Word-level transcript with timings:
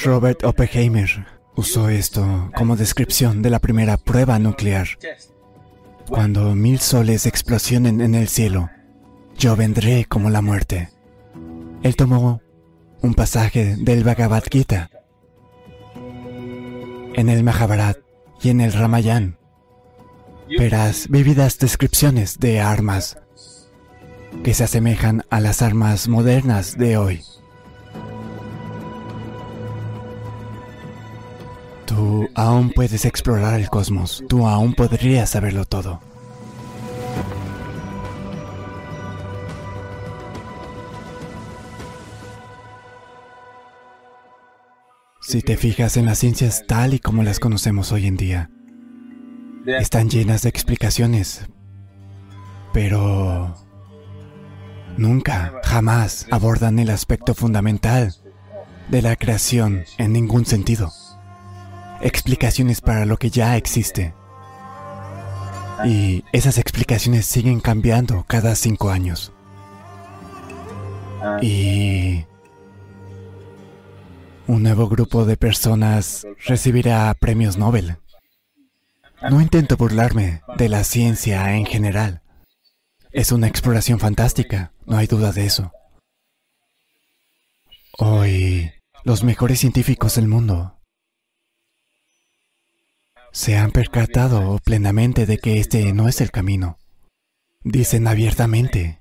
Robert 0.00 0.42
Oppenheimer 0.44 1.26
usó 1.54 1.88
esto 1.88 2.50
como 2.56 2.76
descripción 2.76 3.42
de 3.42 3.50
la 3.50 3.58
primera 3.58 3.96
prueba 3.96 4.38
nuclear. 4.38 4.88
Cuando 6.08 6.54
mil 6.54 6.80
soles 6.80 7.26
explosionen 7.26 8.00
en 8.00 8.14
el 8.14 8.28
cielo, 8.28 8.70
yo 9.38 9.54
vendré 9.54 10.06
como 10.06 10.30
la 10.30 10.42
muerte. 10.42 10.90
Él 11.82 11.96
tomó 11.96 12.40
un 13.00 13.14
pasaje 13.14 13.76
del 13.76 14.04
Bhagavad 14.04 14.44
Gita. 14.50 14.90
En 17.14 17.28
el 17.28 17.44
Mahabharat 17.44 17.98
y 18.40 18.50
en 18.50 18.60
el 18.60 18.72
Ramayana 18.72 19.38
verás 20.58 21.08
vividas 21.08 21.58
descripciones 21.58 22.38
de 22.38 22.60
armas 22.60 23.18
que 24.42 24.54
se 24.54 24.64
asemejan 24.64 25.24
a 25.30 25.40
las 25.40 25.62
armas 25.62 26.08
modernas 26.08 26.76
de 26.76 26.96
hoy. 26.96 27.22
Tú 32.02 32.28
aún 32.34 32.70
puedes 32.70 33.04
explorar 33.04 33.60
el 33.60 33.70
cosmos, 33.70 34.24
tú 34.28 34.48
aún 34.48 34.74
podrías 34.74 35.30
saberlo 35.30 35.64
todo. 35.64 36.00
Si 45.20 45.42
te 45.42 45.56
fijas 45.56 45.96
en 45.96 46.06
las 46.06 46.18
ciencias 46.18 46.64
tal 46.66 46.94
y 46.94 46.98
como 46.98 47.22
las 47.22 47.38
conocemos 47.38 47.92
hoy 47.92 48.08
en 48.08 48.16
día, 48.16 48.50
están 49.64 50.10
llenas 50.10 50.42
de 50.42 50.48
explicaciones, 50.48 51.46
pero 52.72 53.54
nunca, 54.96 55.52
jamás 55.62 56.26
abordan 56.32 56.80
el 56.80 56.90
aspecto 56.90 57.32
fundamental 57.32 58.12
de 58.88 59.02
la 59.02 59.14
creación 59.14 59.84
en 59.98 60.12
ningún 60.12 60.46
sentido. 60.46 60.90
Explicaciones 62.02 62.80
para 62.80 63.06
lo 63.06 63.16
que 63.16 63.30
ya 63.30 63.56
existe. 63.56 64.12
Y 65.84 66.24
esas 66.32 66.58
explicaciones 66.58 67.26
siguen 67.26 67.60
cambiando 67.60 68.24
cada 68.26 68.56
cinco 68.56 68.90
años. 68.90 69.32
Y 71.40 72.24
un 74.48 74.64
nuevo 74.64 74.88
grupo 74.88 75.24
de 75.24 75.36
personas 75.36 76.26
recibirá 76.44 77.14
premios 77.14 77.56
Nobel. 77.56 77.98
No 79.30 79.40
intento 79.40 79.76
burlarme 79.76 80.42
de 80.56 80.68
la 80.68 80.82
ciencia 80.82 81.54
en 81.54 81.66
general. 81.66 82.22
Es 83.12 83.30
una 83.30 83.46
exploración 83.46 84.00
fantástica, 84.00 84.72
no 84.86 84.96
hay 84.96 85.06
duda 85.06 85.30
de 85.30 85.46
eso. 85.46 85.70
Hoy, 87.98 88.72
los 89.04 89.22
mejores 89.22 89.60
científicos 89.60 90.16
del 90.16 90.26
mundo 90.26 90.81
se 93.32 93.56
han 93.56 93.72
percatado 93.72 94.58
plenamente 94.62 95.26
de 95.26 95.38
que 95.38 95.58
este 95.58 95.92
no 95.92 96.08
es 96.08 96.20
el 96.20 96.30
camino. 96.30 96.78
Dicen 97.64 98.06
abiertamente 98.06 99.00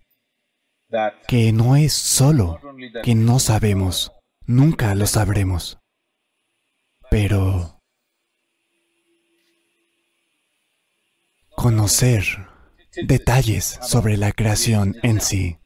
que 1.27 1.51
no 1.51 1.75
es 1.75 1.93
solo 1.93 2.59
que 3.03 3.15
no 3.15 3.39
sabemos, 3.39 4.11
nunca 4.45 4.95
lo 4.95 5.05
sabremos. 5.05 5.79
Pero 7.09 7.79
conocer 11.55 12.23
detalles 13.03 13.79
sobre 13.81 14.17
la 14.17 14.31
creación 14.31 14.95
en 15.03 15.21
sí 15.21 15.57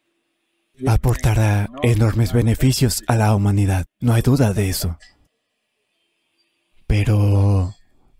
aportará 0.88 1.70
enormes 1.84 2.34
beneficios 2.34 3.04
a 3.08 3.16
la 3.16 3.36
humanidad, 3.36 3.86
no 4.00 4.14
hay 4.14 4.22
duda 4.22 4.54
de 4.54 4.70
eso. 4.70 4.98
Pero 6.88 7.76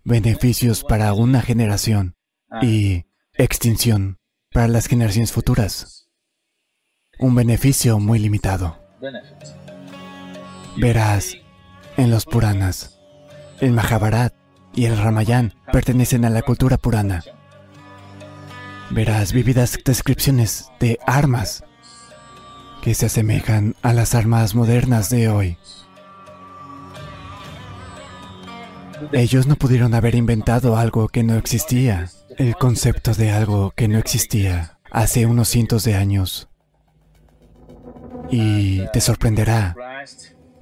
beneficios 0.06 0.84
para 0.84 1.12
una 1.12 1.42
generación 1.42 2.16
y 2.62 3.04
extinción 3.34 4.18
para 4.52 4.68
las 4.68 4.86
generaciones 4.86 5.32
futuras. 5.32 6.08
Un 7.18 7.34
beneficio 7.34 7.98
muy 7.98 8.18
limitado. 8.18 8.78
Verás, 10.78 11.36
en 11.98 12.10
los 12.10 12.24
Puranas, 12.24 12.98
el 13.60 13.72
Mahabharat 13.72 14.32
y 14.74 14.86
el 14.86 14.96
Ramayana 14.96 15.54
pertenecen 15.72 16.24
a 16.24 16.30
la 16.30 16.42
cultura 16.42 16.78
purana 16.78 17.22
verás 18.90 19.32
vividas 19.32 19.78
descripciones 19.84 20.70
de 20.80 20.98
armas 21.06 21.64
que 22.82 22.94
se 22.94 23.06
asemejan 23.06 23.74
a 23.82 23.92
las 23.92 24.14
armas 24.14 24.54
modernas 24.54 25.10
de 25.10 25.28
hoy. 25.28 25.58
Ellos 29.12 29.46
no 29.46 29.56
pudieron 29.56 29.94
haber 29.94 30.14
inventado 30.14 30.76
algo 30.76 31.08
que 31.08 31.22
no 31.22 31.36
existía, 31.36 32.08
el 32.36 32.56
concepto 32.56 33.14
de 33.14 33.30
algo 33.30 33.72
que 33.74 33.88
no 33.88 33.98
existía 33.98 34.78
hace 34.90 35.26
unos 35.26 35.48
cientos 35.48 35.84
de 35.84 35.94
años. 35.94 36.48
Y 38.30 38.86
te 38.92 39.00
sorprenderá, 39.00 39.76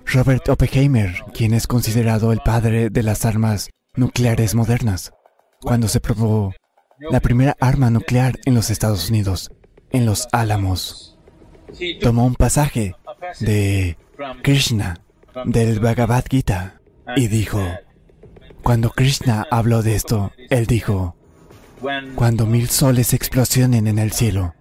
Robert 0.06 0.48
Oppenheimer, 0.48 1.24
quien 1.32 1.54
es 1.54 1.66
considerado 1.66 2.32
el 2.32 2.40
padre 2.40 2.90
de 2.90 3.02
las 3.02 3.24
armas 3.24 3.70
nucleares 3.94 4.54
modernas, 4.54 5.12
cuando 5.60 5.88
se 5.88 6.00
probó 6.00 6.52
la 6.98 7.20
primera 7.20 7.56
arma 7.60 7.90
nuclear 7.90 8.38
en 8.44 8.54
los 8.54 8.70
Estados 8.70 9.08
Unidos, 9.08 9.50
en 9.90 10.06
los 10.06 10.28
Álamos. 10.32 11.18
Tomó 12.00 12.26
un 12.26 12.34
pasaje 12.34 12.94
de 13.40 13.96
Krishna, 14.42 15.00
del 15.44 15.80
Bhagavad 15.80 16.24
Gita, 16.28 16.80
y 17.16 17.28
dijo, 17.28 17.60
cuando 18.64 18.90
Krishna 18.90 19.46
habló 19.50 19.82
de 19.82 19.94
esto, 19.94 20.32
él 20.48 20.66
dijo, 20.66 21.14
cuando 22.16 22.46
mil 22.46 22.70
soles 22.70 23.12
explosionen 23.12 23.86
en 23.86 23.98
el 23.98 24.10
cielo, 24.10 24.54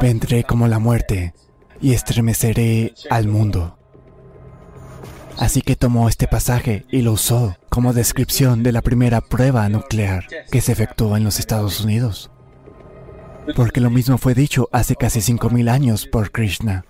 vendré 0.00 0.44
como 0.44 0.66
la 0.66 0.78
muerte 0.78 1.34
y 1.80 1.92
estremeceré 1.92 2.94
al 3.10 3.28
mundo. 3.28 3.78
Así 5.38 5.60
que 5.60 5.76
tomó 5.76 6.08
este 6.08 6.26
pasaje 6.26 6.86
y 6.90 7.02
lo 7.02 7.12
usó 7.12 7.56
como 7.68 7.92
descripción 7.92 8.62
de 8.62 8.72
la 8.72 8.80
primera 8.80 9.20
prueba 9.20 9.68
nuclear 9.68 10.26
que 10.50 10.62
se 10.62 10.72
efectuó 10.72 11.16
en 11.16 11.24
los 11.24 11.38
Estados 11.38 11.80
Unidos. 11.80 12.30
Porque 13.54 13.80
lo 13.80 13.90
mismo 13.90 14.16
fue 14.16 14.34
dicho 14.34 14.70
hace 14.72 14.96
casi 14.96 15.20
5.000 15.20 15.70
años 15.70 16.06
por 16.06 16.32
Krishna. 16.32 16.86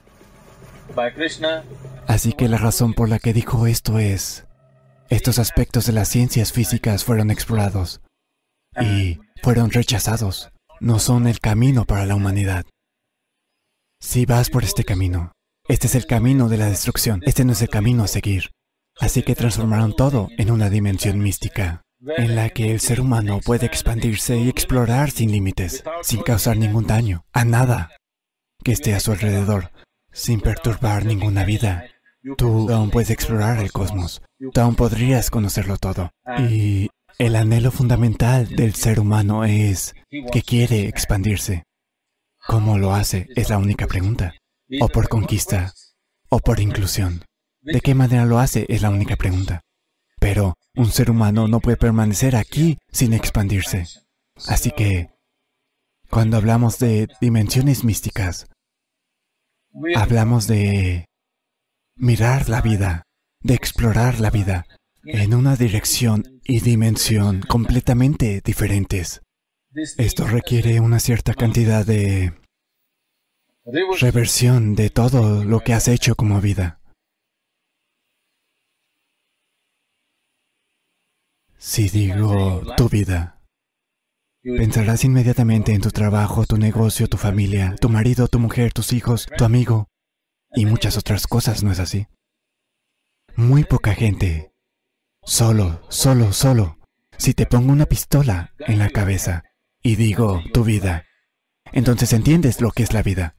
Así 2.07 2.33
que 2.33 2.49
la 2.49 2.59
razón 2.59 2.95
por 2.95 3.09
la 3.09 3.19
que 3.19 3.33
dijo 3.33 3.67
esto 3.67 3.99
es, 3.99 4.45
estos 5.15 5.39
aspectos 5.39 5.87
de 5.87 5.93
las 5.93 6.09
ciencias 6.09 6.53
físicas 6.53 7.05
fueron 7.05 7.31
explorados 7.31 8.01
y 8.81 9.19
fueron 9.43 9.71
rechazados. 9.71 10.51
No 10.81 10.99
son 10.99 11.27
el 11.27 11.41
camino 11.41 11.85
para 11.85 12.07
la 12.07 12.15
humanidad. 12.15 12.65
Si 14.01 14.27
vas 14.27 14.51
por 14.51 14.65
este 14.65 14.85
camino, 14.85 15.33
este 15.69 15.87
es 15.87 15.95
el 15.95 16.07
camino 16.07 16.49
de 16.49 16.59
la 16.59 16.67
destrucción, 16.67 17.23
este 17.25 17.45
no 17.45 17.53
es 17.53 17.63
el 17.63 17.69
camino 17.69 18.05
a 18.05 18.09
seguir. 18.09 18.51
Así 19.01 19.23
que 19.23 19.35
transformaron 19.35 19.95
todo 19.95 20.29
en 20.37 20.51
una 20.51 20.69
dimensión 20.69 21.19
mística, 21.19 21.83
en 22.17 22.37
la 22.37 22.51
que 22.51 22.71
el 22.71 22.81
ser 22.81 23.01
humano 23.01 23.41
puede 23.45 23.67
expandirse 23.67 24.37
y 24.37 24.49
explorar 24.49 25.11
sin 25.11 25.33
límites, 25.33 25.83
sin 26.03 26.23
causar 26.23 26.57
ningún 26.57 26.87
daño, 26.87 27.25
a 27.33 27.45
nada 27.45 27.91
que 28.63 28.73
esté 28.73 28.95
a 28.95 29.01
su 29.01 29.13
alrededor, 29.13 29.71
sin 30.13 30.41
perturbar 30.41 31.05
ninguna 31.05 31.45
vida. 31.45 31.87
Tú 32.37 32.71
aún 32.71 32.91
puedes 32.91 33.11
explorar 33.11 33.59
el 33.59 33.73
cosmos, 33.73 34.23
tú 34.53 34.61
aún 34.61 34.77
podrías 34.77 35.31
conocerlo 35.31 35.77
todo. 35.77 36.11
Y 36.39 36.89
el 37.19 37.37
anhelo 37.37 37.71
fundamental 37.71 38.49
del 38.49 38.75
ser 38.75 38.99
humano 38.99 39.45
es 39.45 39.95
que 40.33 40.43
quiere 40.43 40.89
expandirse. 40.89 41.65
¿Cómo 42.47 42.79
lo 42.79 42.95
hace? 42.95 43.29
Es 43.35 43.51
la 43.51 43.59
única 43.59 43.87
pregunta 43.87 44.35
o 44.81 44.89
por 44.89 45.09
conquista, 45.09 45.73
o 46.29 46.39
por 46.39 46.61
inclusión. 46.61 47.23
¿De 47.63 47.81
qué 47.81 47.95
manera 47.95 48.25
lo 48.25 48.39
hace? 48.39 48.67
Es 48.69 48.83
la 48.83 48.91
única 48.91 49.17
pregunta. 49.17 49.61
Pero 50.21 50.55
un 50.75 50.91
ser 50.91 51.11
humano 51.11 51.49
no 51.49 51.61
puede 51.61 51.77
permanecer 51.77 52.37
aquí 52.37 52.79
sin 52.91 53.13
expandirse. 53.13 53.87
Así 54.49 54.71
que, 54.71 55.11
cuando 56.11 56.37
hablamos 56.37 56.79
de 56.79 57.09
dimensiones 57.21 57.85
místicas, 57.85 58.47
hablamos 59.97 60.47
de 60.47 61.07
mirar 61.97 62.49
la 62.49 62.61
vida, 62.61 63.05
de 63.41 63.55
explorar 63.55 64.21
la 64.21 64.31
vida 64.31 64.67
en 65.05 65.35
una 65.35 65.57
dirección 65.57 66.41
y 66.45 66.61
dimensión 66.61 67.43
completamente 67.43 68.41
diferentes. 68.45 69.21
Esto 69.99 70.27
requiere 70.27 70.81
una 70.81 71.01
cierta 71.01 71.35
cantidad 71.35 71.85
de 71.85 72.33
reversión 74.01 74.75
de 74.75 74.91
todo 74.91 75.45
lo 75.45 75.61
que 75.61 75.75
has 75.75 75.89
hecho 75.89 76.15
como 76.15 76.41
vida. 76.41 76.81
Si 81.59 81.89
digo 81.89 82.63
tu 82.77 82.89
vida, 82.89 83.43
pensarás 84.43 85.05
inmediatamente 85.05 85.73
en 85.73 85.81
tu 85.81 85.91
trabajo, 85.91 86.45
tu 86.45 86.59
negocio, 86.59 87.09
tu 87.09 87.17
familia, 87.17 87.75
tu 87.81 87.89
marido, 87.89 88.29
tu 88.29 88.39
mujer, 88.39 88.73
tus 88.73 88.93
hijos, 88.93 89.27
tu 89.39 89.45
amigo 89.45 89.89
y 90.55 90.67
muchas 90.67 90.97
otras 90.97 91.27
cosas, 91.27 91.63
¿no 91.63 91.73
es 91.73 91.81
así? 91.81 92.07
Muy 93.37 93.65
poca 93.65 93.95
gente. 93.95 94.53
Solo, 95.23 95.83
solo, 95.91 96.33
solo. 96.33 96.79
Si 97.17 97.35
te 97.35 97.47
pongo 97.47 97.73
una 97.73 97.87
pistola 97.87 98.55
en 98.59 98.79
la 98.79 98.91
cabeza 98.91 99.43
y 99.83 99.97
digo 99.97 100.43
tu 100.53 100.65
vida, 100.65 101.05
entonces 101.73 102.13
entiendes 102.13 102.61
lo 102.61 102.71
que 102.71 102.83
es 102.83 102.93
la 102.93 103.03
vida. 103.03 103.37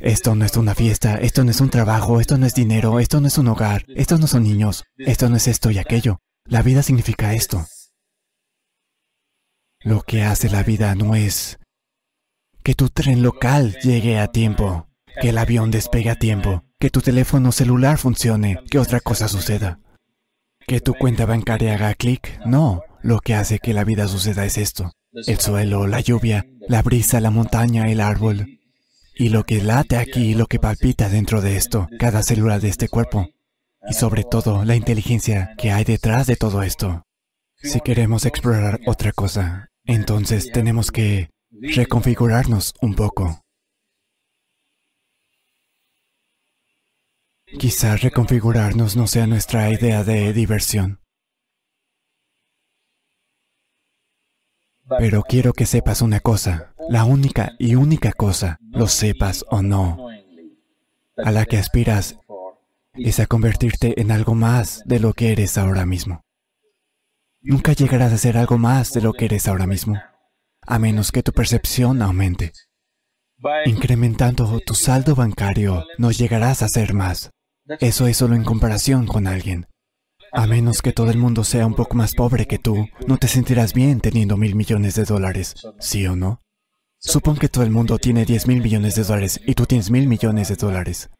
Esto 0.00 0.34
no 0.34 0.44
es 0.44 0.56
una 0.56 0.74
fiesta, 0.74 1.16
esto 1.16 1.42
no 1.42 1.50
es 1.50 1.60
un 1.60 1.70
trabajo, 1.70 2.20
esto 2.20 2.36
no 2.36 2.46
es 2.46 2.54
dinero, 2.54 3.00
esto 3.00 3.20
no 3.20 3.28
es 3.28 3.38
un 3.38 3.48
hogar, 3.48 3.84
estos 3.88 4.20
no 4.20 4.26
son 4.26 4.42
niños, 4.42 4.84
esto 4.98 5.28
no 5.28 5.36
es 5.36 5.48
esto 5.48 5.70
y 5.70 5.78
aquello. 5.78 6.20
La 6.44 6.62
vida 6.62 6.82
significa 6.82 7.34
esto. 7.34 7.66
Lo 9.80 10.02
que 10.02 10.22
hace 10.22 10.48
la 10.48 10.62
vida 10.62 10.94
no 10.94 11.14
es 11.14 11.58
que 12.66 12.74
tu 12.74 12.88
tren 12.88 13.22
local 13.22 13.78
llegue 13.80 14.18
a 14.18 14.26
tiempo, 14.26 14.88
que 15.20 15.28
el 15.28 15.38
avión 15.38 15.70
despegue 15.70 16.10
a 16.10 16.16
tiempo, 16.16 16.64
que 16.80 16.90
tu 16.90 17.00
teléfono 17.00 17.52
celular 17.52 17.96
funcione, 17.96 18.58
que 18.68 18.80
otra 18.80 18.98
cosa 18.98 19.28
suceda. 19.28 19.78
Que 20.66 20.80
tu 20.80 20.94
cuenta 20.94 21.26
bancaria 21.26 21.74
haga 21.74 21.94
clic, 21.94 22.40
no. 22.44 22.82
Lo 23.02 23.20
que 23.20 23.36
hace 23.36 23.60
que 23.60 23.72
la 23.72 23.84
vida 23.84 24.08
suceda 24.08 24.44
es 24.44 24.58
esto. 24.58 24.90
El 25.12 25.38
suelo, 25.38 25.86
la 25.86 26.00
lluvia, 26.00 26.44
la 26.66 26.82
brisa, 26.82 27.20
la 27.20 27.30
montaña, 27.30 27.88
el 27.88 28.00
árbol. 28.00 28.58
Y 29.14 29.28
lo 29.28 29.44
que 29.44 29.62
late 29.62 29.96
aquí, 29.96 30.34
lo 30.34 30.46
que 30.46 30.58
palpita 30.58 31.08
dentro 31.08 31.42
de 31.42 31.56
esto, 31.56 31.86
cada 32.00 32.24
célula 32.24 32.58
de 32.58 32.66
este 32.66 32.88
cuerpo. 32.88 33.28
Y 33.88 33.94
sobre 33.94 34.24
todo, 34.24 34.64
la 34.64 34.74
inteligencia 34.74 35.54
que 35.56 35.70
hay 35.70 35.84
detrás 35.84 36.26
de 36.26 36.34
todo 36.34 36.64
esto. 36.64 37.04
Si 37.62 37.80
queremos 37.80 38.26
explorar 38.26 38.80
otra 38.86 39.12
cosa, 39.12 39.68
entonces 39.84 40.50
tenemos 40.50 40.90
que 40.90 41.30
reconfigurarnos 41.60 42.74
un 42.80 42.94
poco. 42.94 43.42
Quizás 47.58 48.02
reconfigurarnos 48.02 48.96
no 48.96 49.06
sea 49.06 49.26
nuestra 49.26 49.70
idea 49.70 50.04
de 50.04 50.32
diversión. 50.32 51.00
Pero 54.98 55.22
quiero 55.22 55.52
que 55.52 55.66
sepas 55.66 56.02
una 56.02 56.20
cosa, 56.20 56.74
la 56.88 57.04
única 57.04 57.52
y 57.58 57.74
única 57.74 58.12
cosa, 58.12 58.58
lo 58.60 58.86
sepas 58.86 59.44
o 59.48 59.62
no, 59.62 60.08
a 61.16 61.30
la 61.32 61.44
que 61.44 61.58
aspiras 61.58 62.18
es 62.94 63.20
a 63.20 63.26
convertirte 63.26 64.00
en 64.00 64.10
algo 64.10 64.34
más 64.34 64.82
de 64.84 65.00
lo 65.00 65.12
que 65.12 65.32
eres 65.32 65.58
ahora 65.58 65.86
mismo. 65.86 66.22
Nunca 67.40 67.72
llegarás 67.72 68.12
a 68.12 68.18
ser 68.18 68.38
algo 68.38 68.58
más 68.58 68.92
de 68.92 69.00
lo 69.00 69.12
que 69.12 69.26
eres 69.26 69.48
ahora 69.48 69.66
mismo, 69.66 70.00
a 70.66 70.78
menos 70.78 71.12
que 71.12 71.22
tu 71.22 71.32
percepción 71.32 72.02
aumente. 72.02 72.52
Incrementando 73.66 74.60
tu 74.60 74.74
saldo 74.74 75.14
bancario, 75.14 75.84
no 75.98 76.10
llegarás 76.10 76.62
a 76.62 76.68
ser 76.68 76.94
más. 76.94 77.30
Eso 77.80 78.06
es 78.06 78.16
solo 78.16 78.34
en 78.34 78.44
comparación 78.44 79.06
con 79.06 79.26
alguien. 79.26 79.66
A 80.32 80.46
menos 80.46 80.82
que 80.82 80.92
todo 80.92 81.10
el 81.10 81.18
mundo 81.18 81.44
sea 81.44 81.66
un 81.66 81.74
poco 81.74 81.94
más 81.94 82.14
pobre 82.14 82.46
que 82.46 82.58
tú, 82.58 82.88
no 83.06 83.16
te 83.16 83.28
sentirás 83.28 83.72
bien 83.72 84.00
teniendo 84.00 84.36
mil 84.36 84.54
millones 84.54 84.94
de 84.94 85.04
dólares, 85.04 85.54
¿sí 85.78 86.06
o 86.06 86.16
no? 86.16 86.42
Supón 86.98 87.36
que 87.36 87.48
todo 87.48 87.64
el 87.64 87.70
mundo 87.70 87.98
tiene 87.98 88.24
diez 88.24 88.46
mil 88.46 88.62
millones 88.62 88.96
de 88.96 89.04
dólares 89.04 89.40
y 89.46 89.54
tú 89.54 89.66
tienes 89.66 89.90
mil 89.90 90.08
millones 90.08 90.48
de 90.48 90.56
dólares. 90.56 91.10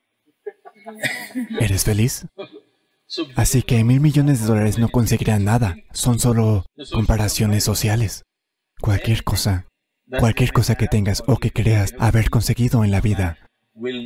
¿Eres 1.60 1.84
feliz? 1.84 2.26
Así 3.36 3.62
que 3.62 3.84
mil 3.84 4.00
millones 4.00 4.40
de 4.40 4.46
dólares 4.46 4.78
no 4.78 4.88
conseguirán 4.88 5.44
nada, 5.44 5.76
son 5.92 6.18
solo 6.18 6.64
comparaciones 6.92 7.64
sociales. 7.64 8.24
Cualquier 8.80 9.24
cosa, 9.24 9.66
cualquier 10.18 10.52
cosa 10.52 10.74
que 10.74 10.86
tengas 10.86 11.22
o 11.26 11.38
que 11.38 11.50
creas 11.50 11.94
haber 11.98 12.30
conseguido 12.30 12.84
en 12.84 12.90
la 12.90 13.00
vida 13.00 13.38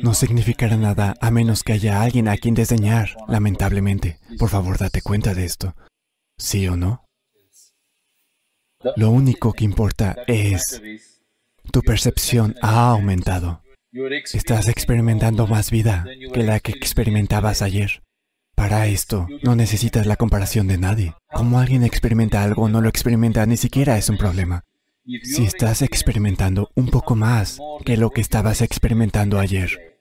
no 0.03 0.13
significará 0.13 0.75
nada 0.75 1.15
a 1.21 1.31
menos 1.31 1.63
que 1.63 1.73
haya 1.73 2.01
alguien 2.01 2.27
a 2.27 2.35
quien 2.35 2.55
desdeñar, 2.55 3.15
lamentablemente. 3.27 4.19
Por 4.37 4.49
favor, 4.49 4.77
date 4.77 5.01
cuenta 5.01 5.33
de 5.33 5.45
esto. 5.45 5.75
¿Sí 6.37 6.67
o 6.67 6.75
no? 6.75 7.05
Lo 8.95 9.11
único 9.11 9.53
que 9.53 9.63
importa 9.63 10.17
es 10.27 10.81
tu 11.71 11.81
percepción 11.81 12.55
ha 12.61 12.89
aumentado. 12.89 13.61
Estás 14.33 14.67
experimentando 14.67 15.47
más 15.47 15.71
vida 15.71 16.05
que 16.33 16.43
la 16.43 16.59
que 16.59 16.71
experimentabas 16.71 17.61
ayer. 17.61 18.01
Para 18.61 18.85
esto, 18.85 19.27
no 19.41 19.55
necesitas 19.55 20.05
la 20.05 20.17
comparación 20.17 20.67
de 20.67 20.77
nadie. 20.77 21.15
Como 21.33 21.59
alguien 21.59 21.83
experimenta 21.83 22.43
algo 22.43 22.69
no 22.69 22.79
lo 22.79 22.89
experimenta, 22.89 23.43
ni 23.47 23.57
siquiera 23.57 23.97
es 23.97 24.07
un 24.07 24.17
problema. 24.17 24.65
Si 25.23 25.45
estás 25.45 25.81
experimentando 25.81 26.69
un 26.75 26.85
poco 26.89 27.15
más 27.15 27.57
que 27.83 27.97
lo 27.97 28.11
que 28.11 28.21
estabas 28.21 28.61
experimentando 28.61 29.39
ayer, 29.39 29.97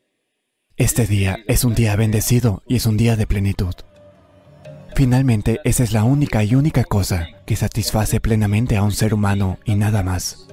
este 0.77 1.07
día 1.07 1.39
es 1.49 1.65
un 1.65 1.75
día 1.75 1.97
bendecido 1.97 2.63
y 2.69 2.77
es 2.77 2.85
un 2.85 2.99
día 2.99 3.17
de 3.17 3.27
plenitud. 3.27 3.73
Finalmente, 4.95 5.61
esa 5.65 5.83
es 5.83 5.93
la 5.95 6.05
única 6.05 6.45
y 6.45 6.55
única 6.55 6.85
cosa 6.85 7.29
que 7.47 7.57
satisface 7.57 8.21
plenamente 8.21 8.77
a 8.77 8.83
un 8.83 8.93
ser 8.93 9.15
humano 9.15 9.59
y 9.65 9.75
nada 9.75 10.03
más. 10.03 10.47